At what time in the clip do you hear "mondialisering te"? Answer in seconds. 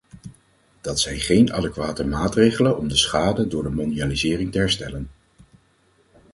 3.69-4.57